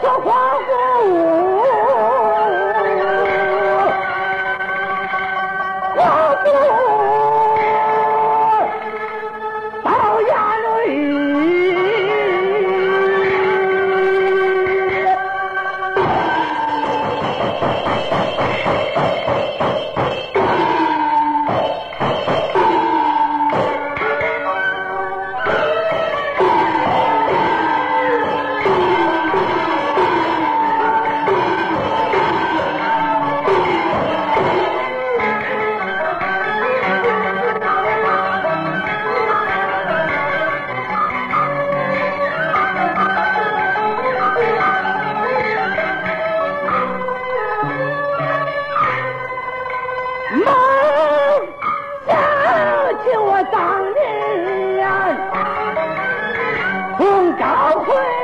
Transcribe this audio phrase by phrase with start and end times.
[0.00, 1.27] Socorro!
[53.44, 55.16] 当年
[56.96, 58.18] 红高会。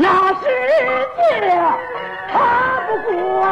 [0.00, 0.44] 那世
[1.16, 1.20] 界
[2.30, 3.42] 他不过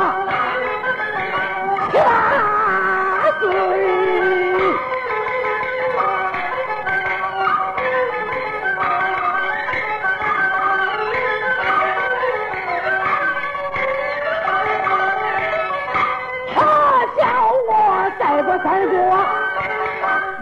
[18.76, 18.96] 赛过三国，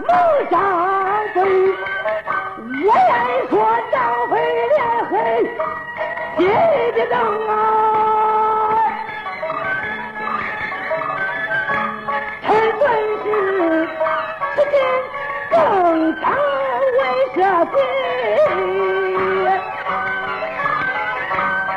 [0.07, 0.11] 猛
[0.51, 0.53] 张
[1.33, 1.37] 飞。
[2.67, 2.91] 我愿
[3.49, 3.53] 说
[3.91, 3.95] 张
[4.29, 4.33] 飞
[4.73, 4.77] 脸
[5.09, 5.13] 黑，
[6.37, 6.39] 心
[6.95, 7.13] 的正
[7.47, 7.49] 啊。
[12.41, 12.45] 臣
[12.77, 12.83] 本
[13.23, 13.25] 是
[14.55, 14.73] 此今
[15.49, 15.55] 更
[16.19, 16.23] 长
[16.97, 17.01] 为
[17.35, 17.37] 社
[17.71, 17.73] 稷，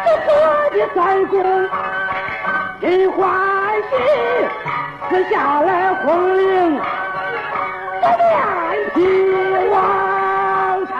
[0.04, 0.28] 这说
[0.70, 0.96] 的三
[1.28, 1.34] 公
[2.80, 3.16] 心欢
[3.82, 3.92] 喜，
[5.10, 8.30] 这下来，皇陵不念
[8.94, 8.96] 起
[9.70, 10.92] 王朝，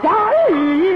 [0.00, 0.06] 下
[0.50, 0.87] 雨。